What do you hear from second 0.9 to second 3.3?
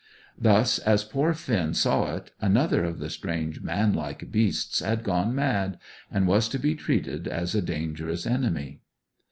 poor Finn saw it, another of the